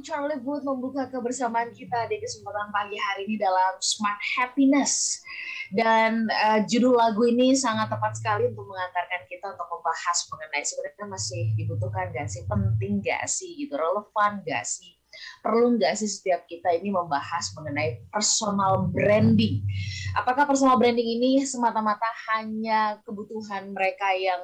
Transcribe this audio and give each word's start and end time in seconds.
Charlie 0.00 0.40
Wood 0.40 0.64
membuka 0.64 1.08
kebersamaan 1.08 1.70
kita 1.72 2.08
di 2.08 2.20
kesempatan 2.20 2.72
pagi 2.72 2.96
hari 2.96 3.28
ini 3.28 3.36
dalam 3.36 3.78
Smart 3.80 4.20
Happiness. 4.36 5.20
Dan 5.70 6.26
uh, 6.26 6.66
judul 6.66 6.98
lagu 6.98 7.22
ini 7.30 7.54
sangat 7.54 7.94
tepat 7.94 8.18
sekali 8.18 8.50
untuk 8.50 8.66
mengantarkan 8.66 9.22
kita 9.30 9.54
untuk 9.54 9.70
membahas 9.70 10.18
mengenai 10.26 10.62
sebenarnya 10.66 11.06
masih 11.06 11.42
dibutuhkan 11.54 12.10
gak 12.10 12.26
sih, 12.26 12.42
penting 12.50 12.98
gak 12.98 13.22
sih, 13.30 13.54
gitu, 13.54 13.78
relevan 13.78 14.42
gak 14.42 14.66
sih, 14.66 14.98
perlu 15.42 15.78
nggak 15.78 15.94
sih 15.94 16.10
setiap 16.10 16.46
kita 16.50 16.74
ini 16.74 16.90
membahas 16.90 17.54
mengenai 17.54 18.02
personal 18.10 18.90
branding? 18.90 19.62
Apakah 20.18 20.46
personal 20.46 20.74
branding 20.74 21.06
ini 21.06 21.46
semata-mata 21.46 22.06
hanya 22.34 22.98
kebutuhan 23.06 23.70
mereka 23.70 24.10
yang 24.14 24.42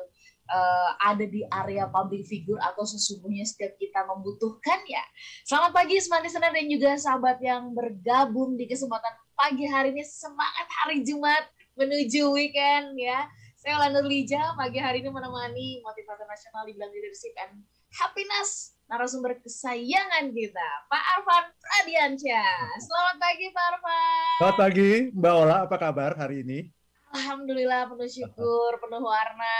uh, 0.50 0.90
ada 1.02 1.26
di 1.26 1.42
area 1.50 1.86
public 1.90 2.26
figure 2.26 2.58
atau 2.62 2.86
sesungguhnya 2.86 3.46
setiap 3.46 3.74
kita 3.78 4.06
membutuhkan 4.06 4.80
ya. 4.86 5.02
Selamat 5.46 5.74
pagi 5.74 5.98
Smart 5.98 6.22
Listener 6.22 6.50
dan 6.54 6.66
juga 6.66 6.90
sahabat 6.98 7.38
yang 7.42 7.74
bergabung 7.74 8.54
di 8.54 8.66
kesempatan 8.70 9.14
pagi 9.36 9.66
hari 9.68 9.92
ini 9.92 10.02
semangat 10.06 10.68
hari 10.82 11.04
Jumat 11.04 11.44
menuju 11.76 12.32
weekend 12.32 12.96
ya. 12.96 13.28
Saya 13.60 13.82
Lana 13.82 14.00
Lija 14.06 14.54
pagi 14.54 14.78
hari 14.78 15.02
ini 15.02 15.10
menemani 15.10 15.82
motivator 15.82 16.24
nasional 16.30 16.64
di 16.70 16.78
bidang 16.78 16.92
leadership 16.94 17.34
and 17.42 17.66
happiness 17.90 18.78
narasumber 18.86 19.34
kesayangan 19.42 20.30
kita, 20.30 20.68
Pak 20.86 21.04
Arfan 21.18 21.44
Pradiansyah. 21.58 22.78
Selamat 22.78 23.16
pagi 23.18 23.46
Pak 23.50 23.64
Arfan. 23.74 24.34
Selamat 24.38 24.56
pagi 24.62 24.90
Mbak 25.10 25.34
Ola, 25.34 25.56
apa 25.66 25.76
kabar 25.82 26.14
hari 26.14 26.46
ini? 26.46 26.70
Alhamdulillah 27.14 27.86
penuh 27.86 28.10
syukur, 28.10 28.70
penuh 28.82 29.02
warna. 29.02 29.58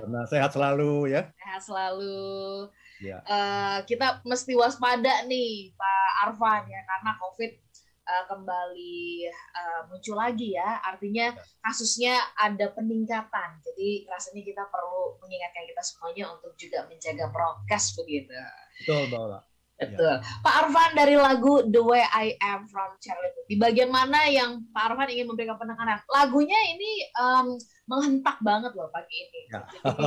Warna 0.00 0.22
sehat 0.30 0.54
selalu 0.54 1.10
ya. 1.10 1.26
Sehat 1.34 1.62
selalu. 1.66 2.70
Ya. 3.02 3.20
Uh, 3.26 3.78
kita 3.84 4.24
mesti 4.24 4.56
waspada 4.56 5.26
nih 5.28 5.74
Pak 5.76 6.10
Arfan 6.28 6.64
ya 6.64 6.80
karena 6.86 7.12
COVID 7.20 7.52
uh, 8.06 8.24
kembali 8.30 9.28
uh, 9.54 9.80
muncul 9.90 10.16
lagi 10.16 10.54
ya. 10.54 10.80
Artinya 10.86 11.34
ya. 11.34 11.42
kasusnya 11.66 12.14
ada 12.38 12.70
peningkatan. 12.72 13.60
Jadi 13.60 14.06
rasanya 14.06 14.42
kita 14.46 14.62
perlu 14.70 15.18
mengingatkan 15.20 15.66
kita 15.66 15.82
semuanya 15.82 16.32
untuk 16.32 16.54
juga 16.54 16.86
menjaga 16.86 17.28
prokes 17.34 17.98
begitu. 17.98 18.32
Betul, 18.80 19.10
Mbak 19.10 19.55
Betul. 19.76 20.08
Ya. 20.08 20.24
Pak 20.40 20.54
Arfan 20.64 20.90
dari 20.96 21.14
lagu 21.20 21.60
The 21.68 21.82
Way 21.84 22.04
I 22.08 22.26
Am 22.40 22.64
from 22.64 22.96
Charlie 22.96 23.28
Puth. 23.36 23.48
Di 23.48 23.56
bagian 23.60 23.92
mana 23.92 24.24
yang 24.24 24.64
Pak 24.72 24.92
Arfan 24.92 25.12
ingin 25.12 25.28
memberikan 25.28 25.60
penekanan? 25.60 26.00
Lagunya 26.08 26.56
ini 26.72 27.04
um, 27.20 27.46
menghentak 27.84 28.40
banget 28.40 28.72
loh 28.72 28.88
pagi 28.88 29.12
ini. 29.12 29.40
Ya. 29.52 29.60
Jadi 29.68 30.06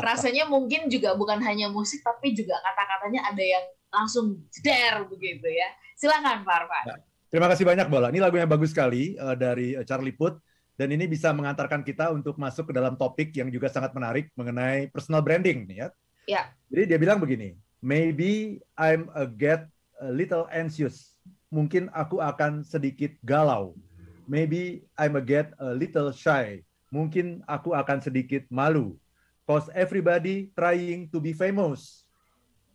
rasanya 0.00 0.44
mungkin 0.48 0.88
juga 0.88 1.12
bukan 1.12 1.44
hanya 1.44 1.68
musik 1.68 2.00
tapi 2.00 2.32
juga 2.32 2.56
kata-katanya 2.64 3.28
ada 3.28 3.44
yang 3.44 3.64
langsung 3.92 4.48
jeder 4.48 5.04
begitu 5.04 5.44
ya. 5.44 5.68
Silakan 6.00 6.42
Pak 6.48 6.56
Arfan. 6.64 6.84
Ya. 6.88 6.96
Terima 7.32 7.48
kasih 7.48 7.64
banyak 7.64 7.86
Bola. 7.88 8.08
Ini 8.12 8.20
lagu 8.20 8.36
yang 8.36 8.48
bagus 8.48 8.72
sekali 8.72 9.16
uh, 9.20 9.36
dari 9.36 9.76
uh, 9.76 9.84
Charlie 9.84 10.16
Puth 10.16 10.40
dan 10.76 10.88
ini 10.88 11.04
bisa 11.04 11.32
mengantarkan 11.36 11.84
kita 11.84 12.08
untuk 12.12 12.40
masuk 12.40 12.68
ke 12.68 12.76
dalam 12.76 12.96
topik 12.96 13.32
yang 13.36 13.52
juga 13.52 13.68
sangat 13.68 13.92
menarik 13.92 14.32
mengenai 14.36 14.88
personal 14.88 15.20
branding 15.20 15.68
ya. 15.68 15.92
Ya. 16.24 16.48
Jadi 16.72 16.82
dia 16.88 16.98
bilang 17.00 17.20
begini, 17.20 17.52
maybe 17.82 18.62
I'm 18.78 19.10
a 19.12 19.26
get 19.26 19.66
a 19.98 20.08
little 20.08 20.46
anxious. 20.54 21.18
Mungkin 21.52 21.90
aku 21.92 22.22
akan 22.22 22.64
sedikit 22.64 23.12
galau. 23.26 23.76
Maybe 24.24 24.86
I'm 24.96 25.18
a 25.18 25.20
get 25.20 25.52
a 25.58 25.74
little 25.74 26.14
shy. 26.14 26.64
Mungkin 26.94 27.42
aku 27.44 27.74
akan 27.76 28.00
sedikit 28.00 28.46
malu. 28.48 28.96
Cause 29.44 29.68
everybody 29.74 30.54
trying 30.54 31.10
to 31.10 31.18
be 31.18 31.34
famous. 31.34 32.06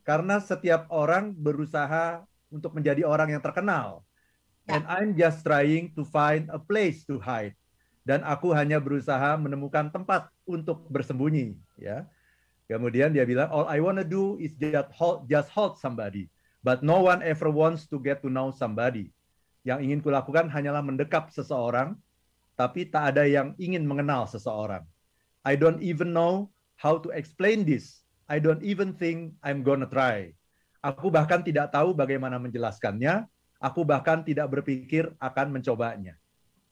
Karena 0.04 0.38
setiap 0.44 0.86
orang 0.92 1.34
berusaha 1.34 2.22
untuk 2.52 2.76
menjadi 2.76 3.08
orang 3.08 3.34
yang 3.34 3.42
terkenal. 3.42 4.04
And 4.68 4.84
I'm 4.86 5.16
just 5.16 5.48
trying 5.48 5.96
to 5.96 6.04
find 6.04 6.52
a 6.52 6.60
place 6.60 7.08
to 7.08 7.24
hide. 7.24 7.56
Dan 8.04 8.24
aku 8.28 8.52
hanya 8.52 8.84
berusaha 8.84 9.40
menemukan 9.40 9.88
tempat 9.92 10.28
untuk 10.48 10.88
bersembunyi, 10.92 11.56
ya 11.80 12.08
Kemudian 12.68 13.16
dia 13.16 13.24
bilang, 13.24 13.48
all 13.48 13.64
I 13.72 13.80
wanna 13.80 14.04
do 14.04 14.36
is 14.44 14.52
just 14.60 14.92
hold, 14.92 15.24
just 15.32 15.48
hold 15.56 15.80
somebody. 15.80 16.28
But 16.60 16.84
no 16.84 17.00
one 17.00 17.24
ever 17.24 17.48
wants 17.48 17.88
to 17.96 17.98
get 17.98 18.20
to 18.28 18.30
know 18.30 18.52
somebody. 18.52 19.16
Yang 19.64 19.88
ingin 19.88 20.00
kulakukan 20.04 20.52
hanyalah 20.52 20.84
mendekap 20.84 21.32
seseorang, 21.32 21.96
tapi 22.60 22.92
tak 22.92 23.16
ada 23.16 23.24
yang 23.24 23.56
ingin 23.56 23.88
mengenal 23.88 24.28
seseorang. 24.28 24.84
I 25.48 25.56
don't 25.56 25.80
even 25.80 26.12
know 26.12 26.52
how 26.76 27.00
to 27.00 27.16
explain 27.16 27.64
this. 27.64 28.04
I 28.28 28.44
don't 28.44 28.60
even 28.60 28.92
think 28.92 29.40
I'm 29.40 29.64
gonna 29.64 29.88
try. 29.88 30.36
Aku 30.84 31.08
bahkan 31.08 31.48
tidak 31.48 31.72
tahu 31.72 31.96
bagaimana 31.96 32.36
menjelaskannya. 32.36 33.32
Aku 33.64 33.88
bahkan 33.88 34.28
tidak 34.28 34.52
berpikir 34.52 35.16
akan 35.24 35.56
mencobanya. 35.56 36.20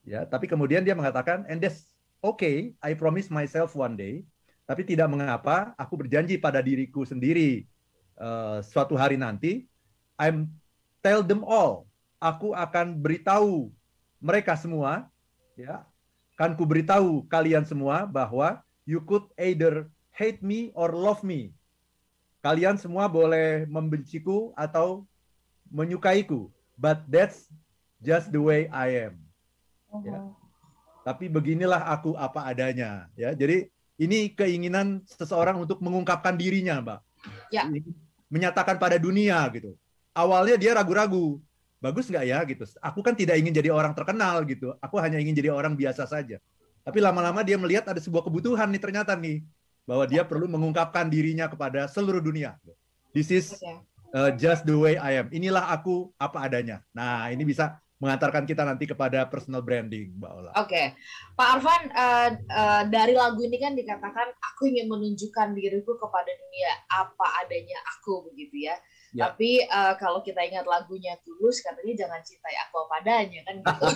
Ya, 0.03 0.27
tapi 0.27 0.45
kemudian 0.45 0.83
dia 0.83 0.93
mengatakan, 0.93 1.47
and 1.47 1.63
that's 1.63 1.95
okay. 2.19 2.75
I 2.83 2.93
promise 2.93 3.31
myself 3.31 3.73
one 3.73 3.95
day 3.95 4.27
tapi 4.65 4.81
tidak 4.81 5.09
mengapa, 5.09 5.77
aku 5.77 6.05
berjanji 6.05 6.41
pada 6.41 6.57
diriku 6.61 7.05
sendiri 7.05 7.69
uh, 8.17 8.65
suatu 8.65 8.97
hari 8.97 9.15
nanti, 9.15 9.69
I'm 10.17 10.49
tell 11.05 11.21
them 11.21 11.45
all. 11.45 11.85
Aku 12.17 12.57
akan 12.57 12.97
beritahu 12.97 13.69
mereka 14.17 14.57
semua, 14.57 15.05
ya, 15.53 15.85
kan 16.33 16.57
ku 16.57 16.65
beritahu 16.65 17.21
kalian 17.29 17.61
semua 17.61 18.09
bahwa 18.09 18.65
you 18.89 18.97
could 19.05 19.29
either 19.37 19.85
hate 20.09 20.41
me 20.41 20.73
or 20.73 20.89
love 20.89 21.21
me. 21.21 21.53
Kalian 22.41 22.81
semua 22.81 23.05
boleh 23.05 23.69
membenciku 23.69 24.49
atau 24.57 25.05
menyukaiku, 25.69 26.49
but 26.77 27.05
that's 27.05 27.49
just 28.01 28.33
the 28.33 28.41
way 28.41 28.65
I 28.73 29.09
am. 29.09 29.25
-huh. 29.89 30.01
Ya. 30.05 30.19
Tapi 31.05 31.29
beginilah 31.29 31.85
aku 31.85 32.17
apa 32.17 32.49
adanya, 32.49 33.05
ya. 33.13 33.37
Jadi 33.37 33.69
ini 33.95 34.35
keinginan 34.35 35.03
seseorang 35.07 35.59
untuk 35.59 35.79
mengungkapkan 35.79 36.35
dirinya, 36.35 36.83
Mbak. 36.83 36.99
Ya. 37.51 37.63
Menyatakan 38.27 38.75
pada 38.75 38.99
dunia 38.99 39.39
gitu. 39.55 39.75
Awalnya 40.15 40.55
dia 40.59 40.71
ragu-ragu, 40.75 41.39
bagus 41.79 42.07
nggak 42.07 42.25
ya 42.27 42.39
gitu. 42.47 42.63
Aku 42.79 42.99
kan 43.03 43.15
tidak 43.15 43.39
ingin 43.39 43.55
jadi 43.55 43.71
orang 43.71 43.95
terkenal 43.95 44.43
gitu. 44.47 44.75
Aku 44.79 44.99
hanya 44.99 45.19
ingin 45.19 45.35
jadi 45.35 45.51
orang 45.51 45.75
biasa 45.75 46.07
saja. 46.07 46.39
Tapi 46.85 47.01
lama-lama 47.01 47.41
dia 47.41 47.57
melihat 47.57 47.89
ada 47.89 47.99
sebuah 47.99 48.23
kebutuhan 48.25 48.69
nih 48.69 48.81
ternyata 48.81 49.17
nih 49.17 49.41
bahwa 49.85 50.05
dia 50.05 50.21
perlu 50.25 50.45
mengungkapkan 50.49 51.09
dirinya 51.09 51.49
kepada 51.49 51.89
seluruh 51.89 52.21
dunia. 52.21 52.57
This 53.15 53.31
is 53.31 53.57
uh, 54.11 54.33
just 54.35 54.67
the 54.67 54.75
way 54.75 54.99
I 54.99 55.23
am. 55.23 55.27
Inilah 55.31 55.71
aku 55.71 56.11
apa 56.19 56.45
adanya. 56.45 56.83
Nah, 56.91 57.31
ini 57.31 57.47
bisa 57.47 57.79
mengantarkan 57.95 58.43
kita 58.43 58.67
nanti 58.67 58.83
kepada 58.83 59.23
personal 59.31 59.63
branding, 59.63 60.11
Mbak 60.19 60.31
Ola. 60.35 60.51
Oke, 60.59 60.67
okay. 60.67 60.85
Pak 61.31 61.47
Arfan, 61.57 61.81
uh, 61.95 62.29
uh, 62.51 62.83
dari 62.91 63.15
lagu 63.15 63.39
ini 63.39 63.55
kan 63.55 63.71
dikatakan 63.71 64.35
aku 64.35 64.67
ingin 64.67 64.91
menunjukkan 64.91 65.55
diriku 65.55 65.95
kepada 65.95 66.27
dunia 66.27 66.71
apa 66.91 67.27
adanya 67.43 67.79
aku 67.95 68.27
begitu 68.27 68.67
ya. 68.67 68.75
ya. 69.15 69.31
Tapi 69.31 69.63
uh, 69.71 69.95
kalau 69.95 70.19
kita 70.19 70.43
ingat 70.43 70.67
lagunya 70.67 71.15
tulus, 71.23 71.63
katanya 71.63 72.03
jangan 72.03 72.19
cintai 72.19 72.55
aku 72.67 72.83
apa 72.83 72.93
adanya 72.99 73.39
kan 73.47 73.55
gitu. 73.63 73.87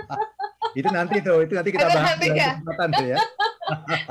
itu 0.84 0.88
nanti 0.92 1.16
tuh, 1.24 1.38
itu 1.40 1.52
nanti 1.56 1.70
kita 1.72 1.88
bahas 1.88 2.04
nanti 2.12 2.28
ya. 2.36 2.50
kesempatan 2.60 2.88
tuh 2.92 3.06
ya. 3.08 3.18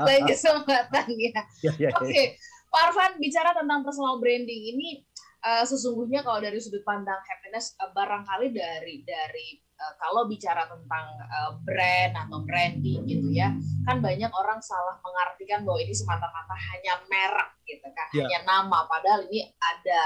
Lain 0.02 0.22
kesempatan 0.26 1.04
ya. 1.14 1.14
ya, 1.30 1.42
ya, 1.62 1.72
ya. 1.78 1.90
Oke, 1.94 2.10
okay. 2.10 2.26
Pak 2.74 2.82
Arfan 2.90 3.22
bicara 3.22 3.54
tentang 3.54 3.86
personal 3.86 4.18
branding 4.18 4.74
ini 4.74 5.06
uh, 5.42 5.64
sesungguhnya 5.66 6.22
kalau 6.22 6.38
dari 6.40 6.58
sudut 6.62 6.82
pandang 6.86 7.18
happiness 7.26 7.74
uh, 7.82 7.90
barangkali 7.90 8.54
dari 8.54 9.02
dari 9.02 9.58
uh, 9.78 9.94
kalau 9.98 10.30
bicara 10.30 10.64
tentang 10.70 11.06
uh, 11.28 11.52
brand 11.66 12.14
atau 12.16 12.42
branding 12.46 13.02
gitu 13.06 13.28
ya 13.34 13.50
kan 13.84 13.98
banyak 13.98 14.30
orang 14.30 14.62
salah 14.62 14.96
mengartikan 15.02 15.66
bahwa 15.66 15.78
ini 15.82 15.94
semata-mata 15.94 16.54
hanya 16.72 17.02
merek 17.10 17.50
gitu 17.66 17.86
kan 17.92 18.06
yeah. 18.14 18.26
hanya 18.26 18.40
nama 18.46 18.86
padahal 18.86 19.26
ini 19.28 19.50
ada 19.58 20.00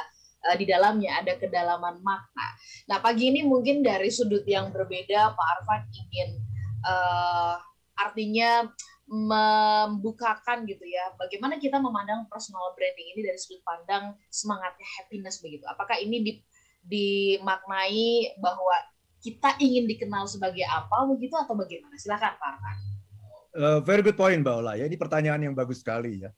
uh, 0.48 0.56
di 0.56 0.64
dalamnya 0.64 1.20
ada 1.20 1.36
kedalaman 1.36 2.00
makna. 2.00 2.48
Nah 2.88 2.98
pagi 3.02 3.34
ini 3.34 3.44
mungkin 3.44 3.82
dari 3.82 4.08
sudut 4.08 4.46
yang 4.46 4.70
berbeda 4.70 5.34
Pak 5.34 5.46
Arfan 5.58 5.82
ingin 5.92 6.40
uh, 6.86 7.58
artinya 7.96 8.68
membukakan 9.06 10.66
gitu 10.66 10.82
ya 10.82 11.14
bagaimana 11.14 11.62
kita 11.62 11.78
memandang 11.78 12.26
personal 12.26 12.74
branding 12.74 13.14
ini 13.14 13.22
dari 13.22 13.38
sudut 13.38 13.62
pandang 13.62 14.18
semangatnya 14.30 14.86
happiness 14.98 15.38
begitu. 15.38 15.62
Apakah 15.70 16.02
ini 16.02 16.16
di, 16.22 16.32
dimaknai 16.82 18.34
bahwa 18.42 18.74
kita 19.22 19.58
ingin 19.62 19.86
dikenal 19.86 20.26
sebagai 20.26 20.66
apa 20.66 21.06
begitu 21.06 21.38
atau 21.38 21.54
bagaimana? 21.54 21.94
Silakan 21.94 22.34
Pak 22.34 22.56
uh, 23.56 23.78
very 23.82 24.04
good 24.04 24.14
point 24.14 24.38
Mbak 24.44 24.54
Ola. 24.60 24.72
Ya 24.76 24.84
ini 24.84 24.98
pertanyaan 25.00 25.40
yang 25.40 25.54
bagus 25.56 25.80
sekali 25.80 26.22
ya. 26.22 26.30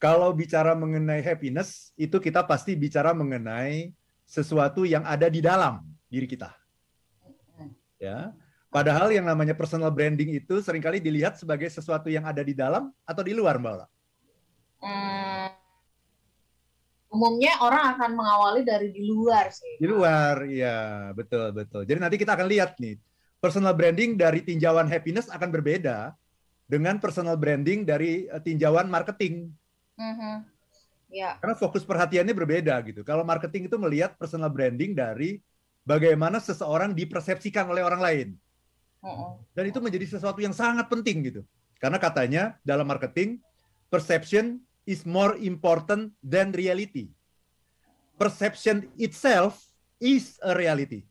Kalau 0.00 0.34
bicara 0.34 0.74
mengenai 0.74 1.22
happiness 1.22 1.94
itu 1.94 2.18
kita 2.18 2.42
pasti 2.42 2.74
bicara 2.74 3.14
mengenai 3.14 3.94
sesuatu 4.26 4.82
yang 4.82 5.06
ada 5.06 5.30
di 5.30 5.38
dalam 5.38 5.84
diri 6.10 6.26
kita. 6.26 6.50
Ya 8.02 8.34
Padahal 8.72 9.12
yang 9.12 9.28
namanya 9.28 9.52
personal 9.52 9.92
branding 9.92 10.32
itu 10.32 10.64
sering 10.64 10.80
kali 10.80 10.96
dilihat 10.96 11.36
sebagai 11.36 11.68
sesuatu 11.68 12.08
yang 12.08 12.24
ada 12.24 12.40
di 12.40 12.56
dalam 12.56 12.88
atau 13.04 13.20
di 13.20 13.36
luar, 13.36 13.60
Mbak 13.60 13.72
Ola? 13.76 13.86
Hmm, 14.80 15.52
umumnya 17.12 17.60
orang 17.60 17.92
akan 17.92 18.10
mengawali 18.16 18.64
dari 18.64 18.88
di 18.88 19.04
luar 19.04 19.52
sih. 19.52 19.76
Di 19.76 19.84
luar, 19.84 20.48
iya 20.48 21.12
betul 21.12 21.52
betul. 21.52 21.84
Jadi 21.84 22.00
nanti 22.00 22.16
kita 22.16 22.32
akan 22.32 22.48
lihat 22.48 22.80
nih 22.80 22.96
personal 23.44 23.76
branding 23.76 24.16
dari 24.16 24.40
tinjauan 24.40 24.88
happiness 24.88 25.28
akan 25.28 25.52
berbeda 25.52 26.16
dengan 26.64 26.96
personal 26.96 27.36
branding 27.36 27.84
dari 27.84 28.24
uh, 28.32 28.40
tinjauan 28.40 28.88
marketing. 28.88 29.52
Mm-hmm. 30.00 30.34
Ya. 31.12 31.36
Karena 31.44 31.52
fokus 31.60 31.84
perhatiannya 31.84 32.32
berbeda 32.32 32.80
gitu. 32.88 33.04
Kalau 33.04 33.20
marketing 33.20 33.68
itu 33.68 33.76
melihat 33.76 34.16
personal 34.16 34.48
branding 34.48 34.96
dari 34.96 35.44
bagaimana 35.84 36.40
seseorang 36.40 36.96
dipersepsikan 36.96 37.68
oleh 37.68 37.84
orang 37.84 38.00
lain. 38.00 38.28
Dan 39.52 39.64
itu 39.68 39.78
menjadi 39.82 40.06
sesuatu 40.16 40.38
yang 40.38 40.54
sangat 40.54 40.86
penting 40.86 41.26
gitu. 41.26 41.42
Karena 41.82 41.98
katanya 41.98 42.54
dalam 42.62 42.86
marketing 42.86 43.42
perception 43.90 44.62
is 44.86 45.02
more 45.02 45.34
important 45.42 46.14
than 46.22 46.54
reality. 46.54 47.10
Perception 48.14 48.86
itself 48.96 49.58
is 49.98 50.38
a 50.46 50.54
reality. 50.54 51.02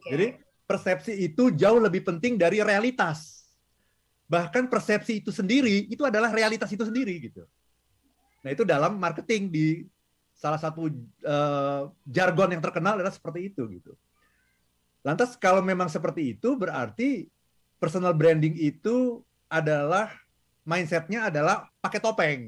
Okay. 0.00 0.08
Jadi 0.08 0.26
persepsi 0.64 1.12
itu 1.28 1.52
jauh 1.52 1.76
lebih 1.76 2.00
penting 2.00 2.40
dari 2.40 2.64
realitas. 2.64 3.44
Bahkan 4.32 4.72
persepsi 4.72 5.20
itu 5.20 5.28
sendiri 5.28 5.84
itu 5.92 6.00
adalah 6.08 6.32
realitas 6.32 6.72
itu 6.72 6.88
sendiri 6.88 7.20
gitu. 7.20 7.44
Nah 8.40 8.50
itu 8.56 8.64
dalam 8.64 8.96
marketing 8.96 9.52
di 9.52 9.66
salah 10.32 10.56
satu 10.56 10.88
uh, 11.22 11.92
jargon 12.08 12.50
yang 12.56 12.64
terkenal 12.64 12.96
adalah 12.96 13.12
seperti 13.12 13.52
itu 13.52 13.62
gitu. 13.68 13.92
Lantas 15.02 15.34
kalau 15.34 15.62
memang 15.62 15.90
seperti 15.90 16.38
itu 16.38 16.54
berarti 16.54 17.26
personal 17.82 18.14
branding 18.14 18.54
itu 18.54 19.20
adalah 19.50 20.14
mindsetnya 20.62 21.26
adalah 21.28 21.66
pakai 21.82 21.98
topeng. 21.98 22.40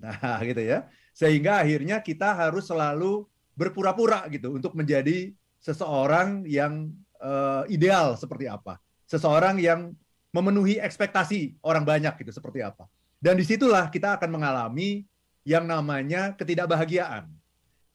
Nah 0.00 0.40
gitu 0.48 0.60
ya. 0.64 0.88
Sehingga 1.12 1.60
akhirnya 1.64 2.00
kita 2.00 2.32
harus 2.32 2.68
selalu 2.68 3.28
berpura-pura 3.56 4.28
gitu 4.28 4.52
untuk 4.52 4.76
menjadi 4.76 5.32
seseorang 5.60 6.44
yang 6.44 6.92
uh, 7.20 7.64
ideal 7.72 8.16
seperti 8.16 8.44
apa, 8.44 8.76
seseorang 9.08 9.56
yang 9.56 9.96
memenuhi 10.28 10.76
ekspektasi 10.76 11.56
orang 11.64 11.84
banyak 11.84 12.12
gitu 12.20 12.32
seperti 12.36 12.60
apa. 12.60 12.84
Dan 13.16 13.40
di 13.40 13.44
situlah 13.48 13.88
kita 13.88 14.20
akan 14.20 14.28
mengalami 14.28 15.08
yang 15.48 15.64
namanya 15.64 16.36
ketidakbahagiaan, 16.36 17.32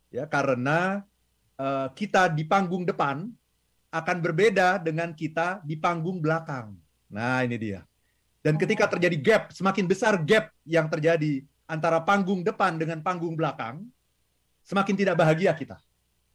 ya 0.09 0.25
karena 0.25 1.05
uh, 1.61 1.93
kita 1.93 2.33
di 2.33 2.41
panggung 2.41 2.89
depan 2.89 3.29
akan 3.91 4.17
berbeda 4.23 4.79
dengan 4.79 5.11
kita 5.11 5.59
di 5.67 5.75
panggung 5.75 6.23
belakang. 6.23 6.73
Nah 7.11 7.43
ini 7.43 7.59
dia. 7.59 7.83
Dan 8.41 8.57
ketika 8.57 8.89
terjadi 8.89 9.17
gap, 9.21 9.43
semakin 9.53 9.85
besar 9.85 10.17
gap 10.23 10.49
yang 10.65 10.89
terjadi 10.89 11.45
antara 11.69 12.01
panggung 12.01 12.41
depan 12.41 12.79
dengan 12.79 13.03
panggung 13.05 13.37
belakang, 13.37 13.85
semakin 14.65 14.95
tidak 14.97 15.15
bahagia 15.19 15.53
kita. 15.53 15.77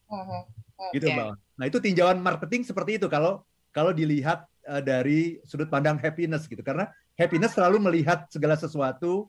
Okay. 0.06 1.00
Gitu, 1.00 1.11
Mbak. 1.11 1.35
Nah, 1.56 1.64
itu 1.67 1.79
tinjauan 1.82 2.20
marketing 2.20 2.62
seperti 2.62 3.00
itu 3.00 3.08
kalau 3.08 3.43
kalau 3.73 3.91
dilihat 3.91 4.47
uh, 4.69 4.85
dari 4.85 5.41
sudut 5.43 5.67
pandang 5.67 5.99
happiness 5.99 6.47
gitu. 6.47 6.61
Karena 6.62 6.87
happiness 7.19 7.56
selalu 7.56 7.81
melihat 7.82 8.29
segala 8.31 8.55
sesuatu 8.55 9.26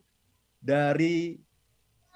dari 0.60 1.40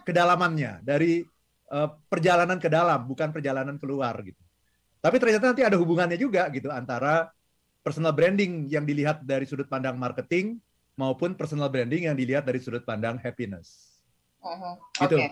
kedalamannya, 0.05 0.85
dari 0.85 1.25
uh, 1.73 1.91
perjalanan 2.07 2.61
ke 2.63 2.69
dalam, 2.71 3.09
bukan 3.09 3.33
perjalanan 3.33 3.81
keluar 3.81 4.15
gitu. 4.23 4.42
Tapi 5.03 5.17
ternyata 5.19 5.51
nanti 5.51 5.67
ada 5.67 5.75
hubungannya 5.75 6.15
juga 6.15 6.47
gitu 6.55 6.71
antara 6.71 7.35
personal 7.83 8.15
branding 8.15 8.71
yang 8.71 8.87
dilihat 8.87 9.27
dari 9.27 9.43
sudut 9.43 9.67
pandang 9.67 9.99
marketing 9.99 10.63
maupun 10.95 11.35
personal 11.35 11.67
branding 11.67 12.07
yang 12.07 12.15
dilihat 12.15 12.47
dari 12.47 12.63
sudut 12.63 12.87
pandang 12.87 13.19
happiness. 13.19 13.99
Uh 14.39 14.55
-huh. 14.55 14.75
Gitu. 15.03 15.19
Oke. 15.19 15.27
Okay. 15.27 15.29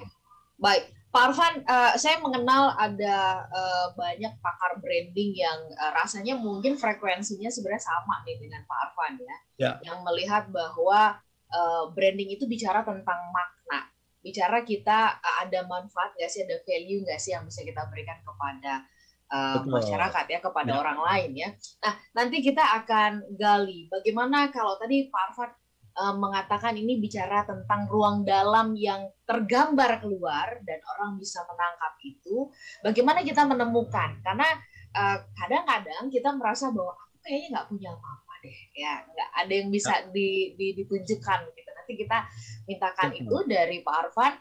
Baik. 0.60 0.84
Pak 1.10 1.34
Arfan, 1.34 1.54
uh, 1.66 1.98
saya 1.98 2.22
mengenal 2.22 2.70
ada 2.78 3.42
uh, 3.50 3.90
banyak 3.98 4.30
pakar 4.38 4.78
branding 4.78 5.34
yang 5.34 5.58
uh, 5.74 5.90
rasanya 5.90 6.38
mungkin 6.38 6.78
frekuensinya 6.78 7.50
sebenarnya 7.50 7.82
sama 7.82 8.22
nih 8.22 8.38
dengan 8.38 8.62
Pak 8.62 8.78
Arfan 8.78 9.18
ya, 9.18 9.36
ya. 9.58 9.72
yang 9.90 10.06
melihat 10.06 10.46
bahwa 10.54 11.18
uh, 11.50 11.90
branding 11.90 12.30
itu 12.30 12.46
bicara 12.46 12.86
tentang 12.86 13.18
makna, 13.34 13.90
bicara 14.22 14.62
kita 14.62 15.18
uh, 15.18 15.36
ada 15.42 15.66
manfaat 15.66 16.14
nggak 16.14 16.30
sih, 16.30 16.46
ada 16.46 16.62
value 16.62 17.02
nggak 17.02 17.18
sih 17.18 17.34
yang 17.34 17.42
bisa 17.42 17.66
kita 17.66 17.90
berikan 17.90 18.22
kepada 18.22 18.86
uh, 19.30 19.62
masyarakat 19.64 20.24
ya, 20.26 20.38
kepada 20.42 20.72
ya. 20.74 20.78
orang 20.82 20.98
lain 21.00 21.30
ya. 21.38 21.48
Nah, 21.80 21.94
nanti 22.18 22.42
kita 22.42 22.62
akan 22.82 23.34
gali 23.38 23.86
bagaimana 23.86 24.50
kalau 24.50 24.76
tadi 24.76 25.06
Pak 25.08 25.22
Arfan 25.30 25.50
uh, 25.96 26.14
mengatakan 26.18 26.74
ini 26.76 26.98
bicara 26.98 27.46
tentang 27.46 27.86
ruang 27.90 28.22
dalam 28.26 28.74
yang 28.76 29.10
tergambar 29.26 30.02
keluar 30.02 30.58
dan 30.66 30.78
orang 30.96 31.16
bisa 31.18 31.42
menangkap 31.46 31.92
itu. 32.02 32.50
Bagaimana 32.82 33.22
kita 33.22 33.46
menemukan? 33.46 34.18
Karena 34.22 34.46
kadang 34.90 35.14
eh, 35.14 35.18
kadang-kadang 35.38 36.04
kita 36.10 36.30
merasa 36.34 36.74
bahwa 36.74 36.98
aku 36.98 37.22
kayaknya 37.22 37.48
nggak 37.54 37.66
punya 37.70 37.90
apa-apa 37.94 38.32
deh, 38.42 38.58
ya 38.74 38.92
nggak 39.06 39.30
ada 39.38 39.52
yang 39.54 39.70
bisa 39.70 39.94
ya. 40.02 40.10
di, 40.10 40.58
di, 40.58 40.66
ditunjukkan 40.82 41.38
gitu. 41.54 41.70
Nanti 41.70 41.92
kita 41.94 42.18
mintakan 42.66 43.10
itu 43.14 43.36
dari 43.46 43.86
Pak 43.86 43.94
Arfan. 43.94 44.32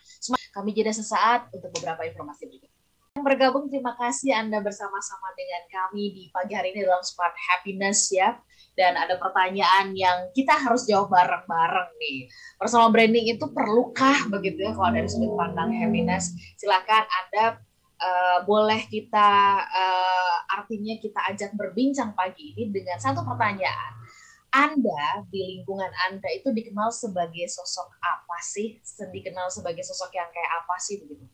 Kami 0.50 0.74
jeda 0.74 0.90
sesaat 0.90 1.54
untuk 1.54 1.70
beberapa 1.78 2.02
informasi 2.02 2.50
berikut 2.50 2.79
bergabung, 3.22 3.70
terima 3.70 3.96
kasih 3.96 4.36
Anda 4.36 4.60
bersama-sama 4.64 5.32
dengan 5.36 5.64
kami 5.70 6.12
di 6.16 6.24
pagi 6.34 6.54
hari 6.58 6.76
ini 6.76 6.86
dalam 6.86 7.04
Smart 7.06 7.36
Happiness 7.36 8.10
ya 8.12 8.38
dan 8.80 8.96
ada 8.96 9.20
pertanyaan 9.20 9.92
yang 9.92 10.32
kita 10.32 10.56
harus 10.56 10.88
jawab 10.88 11.12
bareng-bareng 11.12 11.92
nih. 12.00 12.32
Personal 12.56 12.96
branding 12.96 13.28
itu 13.36 13.46
perlukah 13.52 14.32
begitu 14.32 14.64
ya 14.64 14.72
kalau 14.72 14.96
dari 14.96 15.12
sudut 15.12 15.36
pandang 15.36 15.76
happiness? 15.76 16.32
Silakan 16.56 17.04
Anda 17.04 17.46
uh, 18.00 18.40
boleh 18.48 18.88
kita 18.88 19.30
uh, 19.68 20.36
artinya 20.56 20.96
kita 20.96 21.20
ajak 21.36 21.52
berbincang 21.60 22.16
pagi 22.16 22.56
ini 22.56 22.72
dengan 22.72 22.96
satu 22.96 23.28
pertanyaan. 23.28 24.00
Anda 24.50 25.28
di 25.30 25.60
lingkungan 25.60 25.92
Anda 26.10 26.26
itu 26.34 26.50
dikenal 26.50 26.90
sebagai 26.90 27.46
sosok 27.52 28.00
apa 28.02 28.38
sih? 28.42 28.82
Dikenal 28.82 29.52
sebagai 29.54 29.86
sosok 29.86 30.10
yang 30.16 30.32
kayak 30.34 30.52
apa 30.66 30.76
sih 30.82 31.04
begitu? 31.04 31.28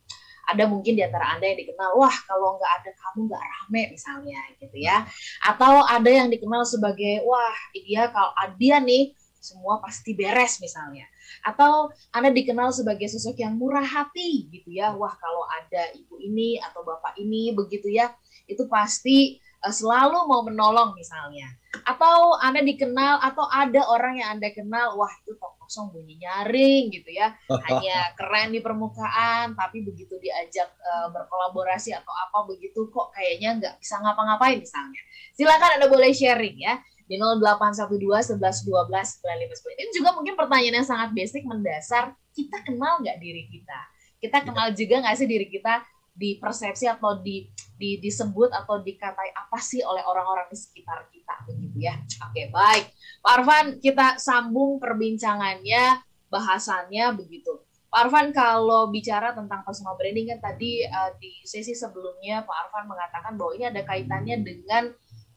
Ada 0.46 0.64
mungkin 0.70 0.94
di 0.94 1.02
antara 1.02 1.34
Anda 1.34 1.50
yang 1.50 1.58
dikenal, 1.66 1.98
wah 1.98 2.16
kalau 2.24 2.54
nggak 2.56 2.72
ada 2.82 2.90
kamu 2.94 3.18
nggak 3.26 3.42
rame 3.42 3.82
misalnya 3.90 4.40
gitu 4.62 4.76
ya. 4.78 5.02
Atau 5.42 5.82
ada 5.82 6.06
yang 6.06 6.30
dikenal 6.30 6.62
sebagai, 6.62 7.26
wah 7.26 7.56
dia 7.74 8.08
kalau 8.14 8.30
dia 8.54 8.78
nih 8.78 9.10
semua 9.42 9.78
pasti 9.78 10.14
beres 10.14 10.58
misalnya. 10.62 11.06
Atau 11.42 11.90
Anda 12.10 12.30
dikenal 12.30 12.70
sebagai 12.74 13.06
sosok 13.10 13.38
yang 13.42 13.58
murah 13.58 13.86
hati 13.86 14.50
gitu 14.50 14.70
ya. 14.74 14.94
Wah 14.94 15.14
kalau 15.18 15.46
ada 15.50 15.94
ibu 15.94 16.18
ini 16.18 16.58
atau 16.62 16.82
bapak 16.82 17.18
ini 17.18 17.54
begitu 17.54 17.90
ya, 17.90 18.10
itu 18.50 18.66
pasti 18.66 19.38
uh, 19.62 19.74
selalu 19.74 20.26
mau 20.26 20.42
menolong 20.42 20.94
misalnya. 20.94 21.46
Atau 21.86 22.38
Anda 22.42 22.62
dikenal 22.62 23.22
atau 23.22 23.46
ada 23.46 23.86
orang 23.86 24.18
yang 24.18 24.38
Anda 24.38 24.50
kenal, 24.50 24.98
wah 24.98 25.10
itu 25.22 25.34
kosong 25.66 25.90
bunyi 25.90 26.22
nyaring 26.22 26.94
gitu 26.94 27.10
ya. 27.10 27.34
Hanya 27.66 28.14
keren 28.14 28.54
di 28.54 28.62
permukaan 28.62 29.58
tapi 29.58 29.82
begitu 29.82 30.14
diajak 30.22 30.70
uh, 30.78 31.10
berkolaborasi 31.10 31.90
atau 31.92 32.14
apa 32.14 32.46
begitu 32.46 32.86
kok 32.94 33.10
kayaknya 33.10 33.58
nggak 33.58 33.74
bisa 33.82 33.98
ngapa-ngapain 33.98 34.62
misalnya. 34.62 35.02
Silakan 35.34 35.82
anda 35.82 35.90
boleh 35.90 36.14
sharing 36.14 36.56
ya 36.62 36.78
di 37.06 37.18
0812 37.18 38.38
11 38.38 38.38
12 38.38 39.22
95 39.22 39.78
ini 39.78 39.90
juga 39.94 40.10
mungkin 40.14 40.34
pertanyaan 40.38 40.82
yang 40.82 40.88
sangat 40.88 41.10
basic 41.10 41.42
mendasar. 41.42 42.14
Kita 42.30 42.62
kenal 42.62 43.02
nggak 43.02 43.18
diri 43.18 43.50
kita? 43.50 43.80
Kita 44.22 44.38
iya. 44.40 44.46
kenal 44.46 44.68
juga 44.72 44.94
nggak 45.02 45.16
sih 45.18 45.28
diri 45.28 45.46
kita 45.50 45.82
di 46.16 46.40
persepsi 46.40 46.88
atau 46.88 47.20
di, 47.20 47.44
di 47.76 48.00
disebut 48.00 48.48
atau 48.48 48.80
dikatai 48.80 49.36
apa 49.36 49.60
sih 49.60 49.84
oleh 49.84 50.00
orang-orang 50.00 50.48
di 50.48 50.56
sekitar 50.56 51.12
kita 51.12 51.44
begitu 51.44 51.76
ya. 51.84 51.94
Oke, 52.24 52.48
baik. 52.48 52.84
Pak 53.20 53.32
Arfan, 53.36 53.66
kita 53.84 54.16
sambung 54.16 54.80
perbincangannya, 54.80 56.00
bahasannya 56.32 57.12
begitu. 57.20 57.60
Pak 57.92 58.08
Arfan 58.08 58.32
kalau 58.32 58.88
bicara 58.88 59.36
tentang 59.36 59.60
personal 59.62 59.94
branding 60.00 60.32
kan 60.32 60.40
tadi 60.52 60.88
uh, 60.88 61.12
di 61.20 61.36
sesi 61.44 61.76
sebelumnya 61.76 62.42
Pak 62.48 62.56
Arfan 62.66 62.88
mengatakan 62.88 63.36
bahwa 63.36 63.52
ini 63.54 63.64
ada 63.68 63.82
kaitannya 63.84 64.36
dengan 64.40 64.84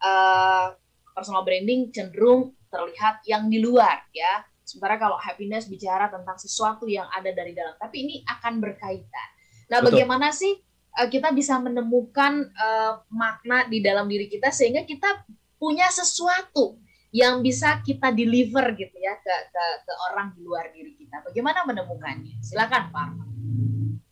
uh, 0.02 0.74
personal 1.12 1.44
branding 1.44 1.92
cenderung 1.92 2.56
terlihat 2.72 3.20
yang 3.28 3.52
di 3.52 3.60
luar 3.60 4.08
ya. 4.16 4.48
Sementara 4.64 5.02
kalau 5.02 5.18
happiness 5.18 5.66
bicara 5.66 6.14
tentang 6.14 6.38
sesuatu 6.38 6.86
yang 6.86 7.10
ada 7.10 7.34
dari 7.34 7.58
dalam, 7.58 7.74
tapi 7.82 8.06
ini 8.06 8.16
akan 8.22 8.62
berkaitan. 8.62 9.30
Nah, 9.70 9.82
Betul. 9.82 9.98
bagaimana 9.98 10.30
sih 10.30 10.62
uh, 10.96 11.08
kita 11.10 11.30
bisa 11.36 11.60
menemukan 11.62 12.50
uh, 12.56 13.04
makna 13.12 13.68
di 13.68 13.84
dalam 13.84 14.10
diri 14.10 14.26
kita 14.32 14.50
sehingga 14.50 14.88
kita 14.88 15.26
punya 15.60 15.92
sesuatu 15.92 16.80
yang 17.10 17.42
bisa 17.42 17.82
kita 17.82 18.14
deliver 18.14 18.70
gitu 18.78 18.94
ya 18.94 19.18
ke 19.18 19.36
ke, 19.50 19.64
ke 19.82 19.94
orang 20.10 20.32
di 20.38 20.42
luar 20.46 20.70
diri 20.70 20.94
kita. 20.94 21.26
Bagaimana 21.26 21.66
menemukannya? 21.66 22.38
Silakan 22.40 22.94
Pak. 22.94 23.10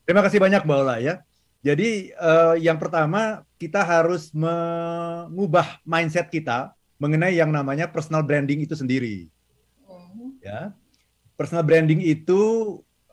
Terima 0.08 0.22
kasih 0.26 0.40
banyak 0.42 0.66
Mbak 0.66 0.78
Ola 0.82 0.98
ya. 0.98 1.22
Jadi 1.62 2.14
uh, 2.16 2.56
yang 2.58 2.80
pertama 2.82 3.44
kita 3.58 3.82
harus 3.82 4.32
mengubah 4.34 5.82
mindset 5.84 6.30
kita 6.30 6.74
mengenai 6.98 7.38
yang 7.38 7.54
namanya 7.54 7.86
personal 7.90 8.26
branding 8.26 8.66
itu 8.66 8.74
sendiri. 8.74 9.30
Hmm. 9.86 10.38
Ya, 10.42 10.74
personal 11.38 11.66
branding 11.66 12.02
itu 12.02 12.42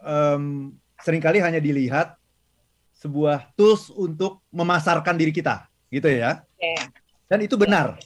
um, 0.01 0.73
sering 1.01 1.21
kali 1.21 1.41
hanya 1.41 1.61
dilihat 1.61 2.17
sebuah 3.05 3.53
tools 3.53 3.93
untuk 3.93 4.41
memasarkan 4.49 5.13
diri 5.13 5.29
kita, 5.29 5.69
gitu 5.93 6.09
ya. 6.09 6.41
Oke. 6.41 6.73
Dan 7.29 7.45
itu 7.45 7.61
benar. 7.61 8.01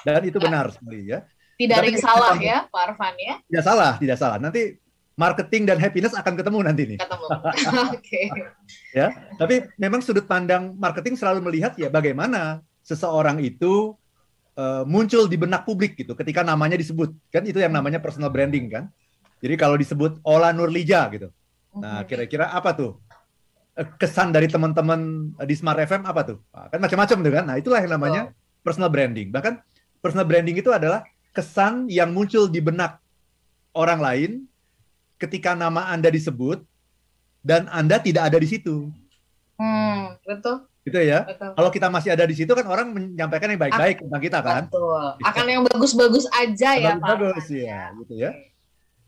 Dan 0.00 0.24
itu 0.24 0.40
benar 0.40 0.72
sekali 0.72 1.12
ya. 1.12 1.28
Tidak 1.54 1.76
ada 1.76 1.86
yang 1.86 2.00
salah 2.00 2.32
kita- 2.34 2.48
ya, 2.48 2.58
Pak 2.66 2.82
Arfan 2.88 3.14
ya. 3.20 3.34
Tidak 3.44 3.62
salah, 3.62 3.92
tidak 4.00 4.16
salah. 4.16 4.36
Nanti 4.40 4.80
marketing 5.14 5.68
dan 5.68 5.78
happiness 5.78 6.16
akan 6.16 6.34
ketemu 6.34 6.58
nanti 6.64 6.82
nih. 6.88 6.98
Ketemu. 6.98 7.26
Oke. 7.94 8.22
ya. 8.90 9.06
Tapi 9.36 9.54
memang 9.76 10.00
sudut 10.00 10.24
pandang 10.24 10.72
marketing 10.74 11.14
selalu 11.14 11.44
melihat 11.44 11.76
ya 11.76 11.92
bagaimana 11.92 12.64
seseorang 12.80 13.38
itu 13.38 13.92
eh, 14.54 14.82
muncul 14.88 15.26
di 15.26 15.36
benak 15.36 15.66
publik 15.66 15.94
gitu 15.94 16.16
ketika 16.16 16.40
namanya 16.42 16.74
disebut. 16.74 17.12
Kan 17.28 17.44
itu 17.44 17.60
yang 17.60 17.70
namanya 17.70 18.00
personal 18.00 18.32
branding 18.32 18.66
kan. 18.72 18.88
Jadi 19.38 19.54
kalau 19.54 19.76
disebut 19.76 20.18
Ola 20.24 20.50
Nurlija 20.50 21.06
gitu. 21.12 21.28
Nah, 21.74 22.02
Mhm. 22.02 22.06
kira-kira 22.06 22.50
apa 22.50 22.70
tuh? 22.70 23.02
Eh, 23.74 23.86
Kesan 23.98 24.30
dari 24.30 24.46
teman-teman 24.46 25.30
di 25.42 25.54
Smart 25.58 25.82
FM 25.82 26.06
apa 26.06 26.22
tuh? 26.22 26.38
Kan 26.70 26.78
macam-macam 26.78 27.16
tuh 27.18 27.32
kan. 27.34 27.44
Nah, 27.44 27.56
itulah 27.58 27.82
yang 27.82 27.98
namanya 27.98 28.30
personal 28.62 28.86
branding. 28.86 29.34
Bahkan 29.34 29.58
personal 29.98 30.22
branding 30.26 30.54
itu 30.54 30.70
adalah 30.70 31.02
kesan 31.34 31.90
yang 31.90 32.14
muncul 32.14 32.46
di 32.46 32.62
benak 32.62 33.02
orang 33.74 33.98
lain 33.98 34.30
ketika 35.18 35.58
nama 35.58 35.90
Anda 35.90 36.06
disebut 36.14 36.62
dan 37.42 37.66
Anda 37.66 37.98
tidak 37.98 38.30
ada 38.30 38.38
di 38.38 38.46
situ. 38.46 38.94
Hmm, 39.58 40.14
betul, 40.22 40.70
Gitu 40.86 40.98
ya. 41.02 41.26
betul. 41.26 41.50
Kalau 41.58 41.70
kita 41.74 41.86
masih 41.90 42.10
ada 42.14 42.24
di 42.30 42.34
situ 42.38 42.50
kan 42.54 42.66
orang 42.70 42.94
menyampaikan 42.94 43.50
yang 43.50 43.58
baik-baik 43.58 44.06
tentang 44.06 44.22
kita 44.22 44.38
kan. 44.38 44.62
Betul. 44.70 45.02
Akan 45.26 45.46
yang 45.50 45.62
bagus-bagus 45.66 46.30
aja 46.30 46.70
ya, 46.78 46.94
Pak. 46.94 47.18
Bagus 47.18 47.46
ya, 47.50 47.90
gitu 47.98 48.14
ya. 48.14 48.30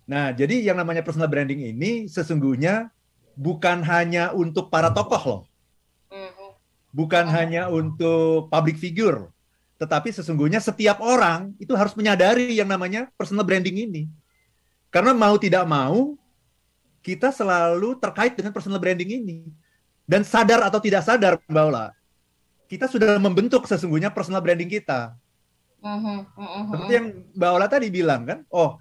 Nah, 0.06 0.30
jadi 0.34 0.62
yang 0.62 0.78
namanya 0.78 1.02
personal 1.06 1.30
branding 1.30 1.66
ini 1.70 2.06
sesungguhnya 2.06 2.90
bukan 3.36 3.84
hanya 3.84 4.32
untuk 4.32 4.72
para 4.72 4.88
tokoh 4.88 5.22
loh, 5.22 5.42
Mhm. 6.08 6.56
bukan 6.90 7.24
hanya 7.28 7.68
untuk 7.68 8.48
public 8.48 8.80
figure, 8.80 9.28
tetapi 9.76 10.08
sesungguhnya 10.08 10.56
setiap 10.58 11.04
orang 11.04 11.52
itu 11.60 11.76
harus 11.76 11.92
menyadari 11.92 12.56
yang 12.56 12.66
namanya 12.66 13.12
personal 13.14 13.44
branding 13.44 13.84
ini. 13.84 14.08
Karena 14.88 15.12
mau 15.12 15.36
tidak 15.36 15.68
mau, 15.68 16.16
kita 17.04 17.28
selalu 17.28 18.00
terkait 18.00 18.32
dengan 18.32 18.56
personal 18.56 18.80
branding 18.80 19.20
ini. 19.20 19.38
Dan 20.06 20.22
sadar 20.22 20.62
atau 20.62 20.78
tidak 20.78 21.02
sadar, 21.02 21.36
Mbak 21.50 21.64
Ola, 21.66 21.90
kita 22.70 22.86
sudah 22.86 23.18
membentuk 23.18 23.66
sesungguhnya 23.66 24.08
personal 24.08 24.40
branding 24.40 24.70
kita. 24.70 25.12
Mhm, 25.82 26.18
mhm, 26.34 26.62
Seperti 26.72 26.92
yang 26.94 27.06
Mbak 27.36 27.50
Ola 27.52 27.66
tadi 27.68 27.86
bilang 27.92 28.22
kan, 28.24 28.38
oh 28.48 28.78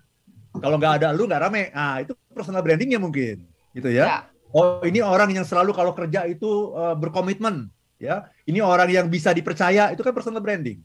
kalau 0.56 0.80
nggak 0.80 1.04
ada 1.04 1.08
lu 1.12 1.28
nggak 1.28 1.42
rame, 1.44 1.64
ah 1.76 2.00
itu 2.00 2.16
personal 2.32 2.64
brandingnya 2.64 3.02
mungkin, 3.02 3.44
gitu 3.76 3.90
ya. 3.92 4.06
Ya. 4.06 4.20
Oh 4.56 4.80
ini 4.88 5.04
orang 5.04 5.36
yang 5.36 5.44
selalu 5.44 5.76
kalau 5.76 5.92
kerja 5.92 6.24
itu 6.24 6.72
eh, 6.72 6.96
berkomitmen, 6.96 7.68
ya. 8.00 8.32
Ini 8.48 8.64
orang 8.64 8.88
yang 8.88 9.12
bisa 9.12 9.36
dipercaya, 9.36 9.92
itu 9.92 10.00
kan 10.00 10.16
personal 10.16 10.40
branding. 10.40 10.80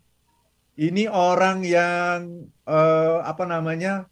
Ini 0.74 1.06
orang 1.06 1.62
yang 1.62 2.50
eh, 2.66 3.18
apa 3.22 3.46
namanya 3.46 4.10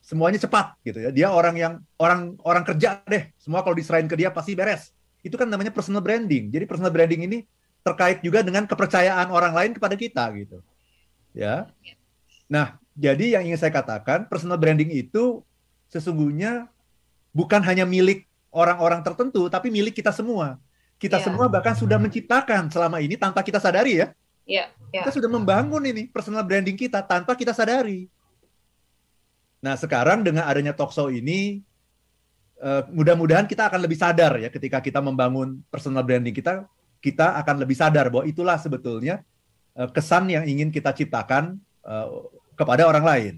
semuanya 0.00 0.40
cepat, 0.40 0.80
gitu 0.88 1.04
ya. 1.04 1.10
Dia 1.12 1.28
orang 1.28 1.52
yang 1.60 1.72
orang 2.00 2.40
orang 2.48 2.64
kerja 2.64 3.04
deh, 3.04 3.28
semua 3.36 3.60
kalau 3.60 3.76
diserahin 3.76 4.08
ke 4.08 4.16
dia 4.16 4.32
pasti 4.32 4.56
beres. 4.56 4.88
Itu 5.20 5.36
kan 5.36 5.52
namanya 5.52 5.68
personal 5.68 6.00
branding. 6.00 6.48
Jadi 6.48 6.64
personal 6.64 6.88
branding 6.88 7.28
ini 7.28 7.44
terkait 7.84 8.24
juga 8.24 8.40
dengan 8.40 8.64
kepercayaan 8.64 9.28
orang 9.28 9.52
lain 9.52 9.76
kepada 9.76 10.00
kita, 10.00 10.32
gitu. 10.32 10.64
Ya. 11.36 11.68
Nah, 12.48 12.80
jadi 12.96 13.36
yang 13.36 13.52
ingin 13.52 13.60
saya 13.60 13.72
katakan, 13.72 14.32
personal 14.32 14.56
branding 14.56 14.88
itu 14.96 15.44
sesungguhnya 15.92 16.72
bukan 17.36 17.60
hanya 17.60 17.84
milik 17.84 18.24
orang-orang 18.54 19.02
tertentu, 19.02 19.50
tapi 19.50 19.68
milik 19.68 19.98
kita 19.98 20.14
semua. 20.14 20.62
Kita 20.94 21.18
Iya. 21.18 21.26
semua 21.26 21.50
bahkan 21.50 21.74
sudah 21.74 21.98
menciptakan 21.98 22.70
selama 22.70 23.02
ini 23.02 23.18
tanpa 23.18 23.42
kita 23.42 23.58
sadari 23.58 23.98
ya. 23.98 24.14
Ya, 24.46 24.70
ya. 24.94 25.02
Kita 25.02 25.10
sudah 25.10 25.26
membangun 25.26 25.82
ini 25.82 26.06
personal 26.06 26.46
branding 26.46 26.78
kita 26.78 27.02
tanpa 27.02 27.34
kita 27.34 27.50
sadari. 27.50 28.06
Nah, 29.58 29.74
sekarang 29.74 30.22
dengan 30.22 30.44
adanya 30.46 30.76
talk 30.76 30.92
show 30.94 31.08
ini, 31.10 31.64
eh, 32.60 32.82
mudah-mudahan 32.94 33.48
kita 33.48 33.66
akan 33.66 33.80
lebih 33.82 33.98
sadar 33.98 34.38
ya 34.38 34.48
ketika 34.52 34.78
kita 34.78 35.00
membangun 35.00 35.64
personal 35.72 36.04
branding 36.06 36.36
kita, 36.36 36.68
kita 37.00 37.34
akan 37.42 37.64
lebih 37.64 37.74
sadar 37.76 38.12
bahwa 38.12 38.24
itulah 38.28 38.56
sebetulnya 38.60 39.24
eh, 39.74 39.90
kesan 39.90 40.30
yang 40.30 40.46
ingin 40.46 40.70
kita 40.70 40.94
ciptakan 40.94 41.58
eh, 41.82 42.08
kepada 42.54 42.86
orang 42.86 43.02
lain. 43.02 43.34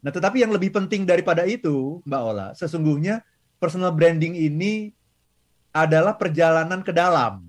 Nah, 0.00 0.08
tetapi 0.08 0.40
yang 0.40 0.48
lebih 0.54 0.72
penting 0.72 1.04
daripada 1.04 1.44
itu, 1.44 2.00
Mbak 2.08 2.22
Ola, 2.24 2.48
sesungguhnya 2.56 3.20
personal 3.60 3.92
branding 3.92 4.34
ini 4.34 4.90
adalah 5.70 6.16
perjalanan 6.16 6.80
ke 6.82 6.90
dalam. 6.90 7.44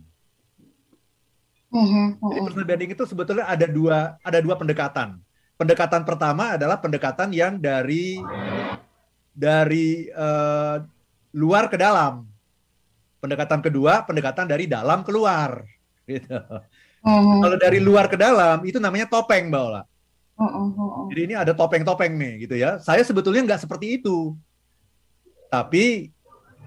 Mhm, 1.71 2.19
Jadi 2.19 2.39
mhm. 2.43 2.45
personal 2.45 2.67
branding 2.67 2.91
itu 2.91 3.03
sebetulnya 3.07 3.47
ada 3.47 3.65
dua 3.65 4.19
ada 4.21 4.39
dua 4.43 4.59
pendekatan. 4.59 5.17
Pendekatan 5.55 6.03
pertama 6.03 6.59
adalah 6.59 6.77
pendekatan 6.83 7.31
yang 7.31 7.55
dari 7.55 8.19
dari 9.31 10.11
eh, 10.11 10.77
luar 11.31 11.71
ke 11.71 11.79
dalam. 11.79 12.27
Pendekatan 13.23 13.63
kedua 13.63 14.03
pendekatan 14.03 14.45
dari 14.51 14.67
dalam 14.67 15.01
keluar. 15.07 15.63
Gitu. 16.11 16.27
Mhm, 17.07 17.39
Kalau 17.39 17.57
dari 17.57 17.79
luar 17.79 18.05
ke 18.11 18.19
dalam 18.19 18.61
itu 18.67 18.77
namanya 18.77 19.07
topeng, 19.07 19.47
Mbak 19.47 19.63
Ola. 19.63 19.81
Jadi 21.13 21.21
ini 21.29 21.35
ada 21.37 21.53
topeng-topeng 21.53 22.13
nih, 22.17 22.33
gitu 22.45 22.55
ya. 22.57 22.81
Saya 22.81 23.01
sebetulnya 23.05 23.45
nggak 23.45 23.61
seperti 23.63 24.01
itu. 24.01 24.33
Tapi 25.51 26.07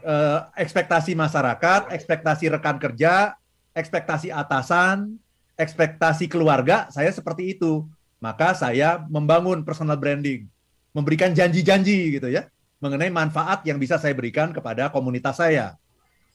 eh, 0.04 0.40
ekspektasi 0.60 1.16
masyarakat, 1.16 1.88
ekspektasi 1.88 2.52
rekan 2.52 2.76
kerja, 2.76 3.32
ekspektasi 3.72 4.28
atasan, 4.28 5.16
ekspektasi 5.56 6.28
keluarga, 6.28 6.92
saya 6.92 7.08
seperti 7.08 7.56
itu. 7.56 7.88
Maka 8.20 8.52
saya 8.52 9.00
membangun 9.08 9.64
personal 9.64 9.96
branding, 9.96 10.44
memberikan 10.92 11.32
janji-janji 11.32 12.20
gitu 12.20 12.28
ya, 12.28 12.48
mengenai 12.80 13.08
manfaat 13.08 13.64
yang 13.64 13.80
bisa 13.80 13.96
saya 13.96 14.12
berikan 14.12 14.52
kepada 14.52 14.92
komunitas 14.92 15.40
saya. 15.40 15.80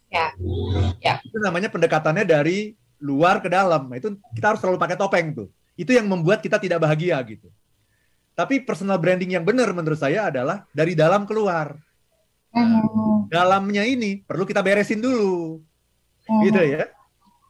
Ya. 0.09 0.33
Ya. 0.97 1.21
Itu 1.21 1.37
namanya 1.37 1.69
pendekatannya 1.69 2.25
dari 2.25 2.73
luar 2.97 3.41
ke 3.41 3.49
dalam. 3.49 3.89
Itu 3.93 4.17
kita 4.33 4.53
harus 4.53 4.61
selalu 4.61 4.77
pakai 4.81 4.97
topeng 4.97 5.33
tuh. 5.37 5.47
Itu 5.77 5.93
yang 5.93 6.09
membuat 6.09 6.41
kita 6.41 6.57
tidak 6.57 6.81
bahagia 6.81 7.21
gitu. 7.25 7.47
Tapi 8.33 8.63
personal 8.63 8.97
branding 8.97 9.35
yang 9.37 9.45
benar 9.45 9.69
menurut 9.75 9.99
saya 9.99 10.31
adalah 10.31 10.65
dari 10.73 10.97
dalam 10.97 11.25
keluar. 11.29 11.77
Mhm, 12.49 13.29
Dalamnya 13.29 13.85
ini 13.85 14.25
perlu 14.25 14.41
kita 14.41 14.65
beresin 14.65 14.97
dulu, 14.97 15.61
mhm. 16.25 16.41
gitu 16.49 16.61
ya. 16.65 16.85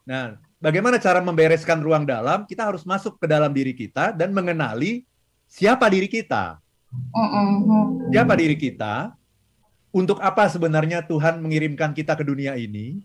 Nah, 0.04 0.36
bagaimana 0.60 1.00
cara 1.00 1.24
membereskan 1.24 1.80
ruang 1.80 2.04
dalam? 2.04 2.44
Kita 2.44 2.68
harus 2.68 2.84
masuk 2.84 3.16
ke 3.16 3.26
dalam 3.30 3.52
diri 3.56 3.72
kita 3.72 4.12
dan 4.12 4.36
mengenali 4.36 5.08
siapa 5.48 5.88
diri 5.88 6.12
kita. 6.12 6.60
Mhm. 6.92 8.12
Siapa 8.12 8.34
diri 8.36 8.60
kita? 8.60 9.16
Untuk 9.90 10.22
apa 10.22 10.46
sebenarnya 10.52 11.02
Tuhan 11.02 11.42
mengirimkan 11.42 11.96
kita 11.98 12.14
ke 12.14 12.22
dunia 12.22 12.54
ini? 12.60 13.02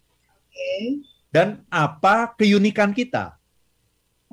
Dan 1.33 1.65
apa 1.73 2.31
keunikan 2.37 2.93
kita? 2.93 3.41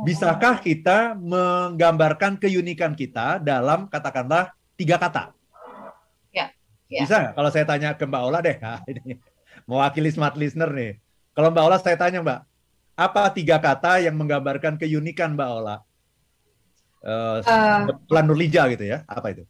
Bisakah 0.01 0.57
kita 0.59 1.13
menggambarkan 1.13 2.41
keunikan 2.41 2.97
kita 2.97 3.37
dalam 3.37 3.85
katakanlah 3.85 4.51
tiga 4.73 4.97
kata? 4.97 5.31
Ya. 6.91 7.07
Bisa 7.07 7.15
nggak? 7.23 7.33
Kalau 7.39 7.49
saya 7.55 7.63
tanya 7.63 7.89
ke 7.95 8.03
Mbak 8.03 8.23
Ola 8.27 8.39
deh, 8.43 8.57
nah, 8.59 8.83
ini 8.91 9.15
mewakili 9.63 10.11
smart 10.11 10.35
listener 10.35 10.67
nih. 10.75 10.99
Kalau 11.31 11.47
Mbak 11.47 11.63
Ola 11.63 11.77
saya 11.79 11.95
tanya 11.95 12.19
Mbak, 12.19 12.39
apa 12.99 13.21
tiga 13.31 13.57
kata 13.63 14.03
yang 14.03 14.19
menggambarkan 14.19 14.75
keunikan 14.75 15.39
Mbak 15.39 15.49
Ola? 15.55 15.75
Eh, 17.01 17.37
Eh, 17.41 17.79
Pelan 18.11 18.25
Nurlija 18.27 18.67
gitu 18.75 18.83
ya? 18.85 19.07
Apa 19.07 19.31
itu? 19.31 19.47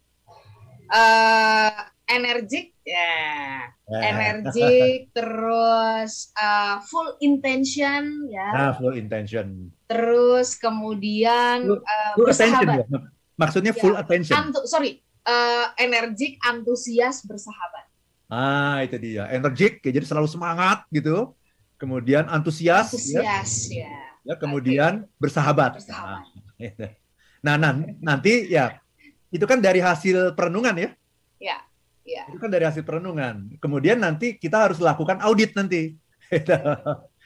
eh, 0.92 1.72
energik, 2.06 2.76
ya. 2.84 3.64
Eh, 3.88 4.02
Energik, 4.12 5.08
terus 5.16 6.30
eh, 6.36 6.76
full 6.86 7.16
intention, 7.20 8.28
ya. 8.30 8.48
Nah, 8.54 8.70
full 8.78 8.94
intention. 8.94 9.72
Terus 9.90 10.54
kemudian 10.56 11.64
Full- 11.66 11.82
eh, 11.82 12.10
Full 12.14 12.28
attention 12.30 12.66
bersahabat. 12.70 12.86
ya? 12.86 13.00
Maksudnya 13.34 13.72
Ya, 13.74 13.80
full 13.82 13.96
attention. 13.98 14.36
Antu, 14.36 14.60
sorry, 14.68 15.00
eh, 15.22 15.66
energik, 15.78 16.38
antusias, 16.42 17.22
bersahabat. 17.22 17.86
Ah, 18.32 18.80
itu 18.80 18.96
dia. 18.96 19.28
Energik, 19.28 19.84
ya, 19.84 19.92
jadi 19.92 20.06
selalu 20.08 20.28
semangat 20.30 20.88
gitu. 20.88 21.36
Kemudian 21.76 22.30
antusias, 22.30 22.94
ya. 23.10 23.20
Antusias, 23.20 23.52
ya. 23.68 23.92
ya. 24.24 24.34
Kemudian 24.38 25.04
bersahabat. 25.20 25.76
Bersahabat. 25.82 26.24
Nah, 26.24 26.62
itu. 26.62 26.86
Nah, 27.42 27.54
nan- 27.58 27.98
nanti 27.98 28.46
ya 28.46 28.78
itu 29.34 29.42
kan 29.50 29.58
dari 29.58 29.82
hasil 29.82 30.38
perenungan 30.38 30.78
ya. 30.78 30.90
Ya, 31.42 31.56
ya. 32.06 32.22
Itu 32.30 32.38
kan 32.38 32.48
dari 32.54 32.62
hasil 32.62 32.86
perenungan. 32.86 33.58
Kemudian 33.58 33.98
nanti 33.98 34.38
kita 34.38 34.70
harus 34.70 34.78
lakukan 34.78 35.18
audit 35.26 35.50
nanti. 35.58 35.98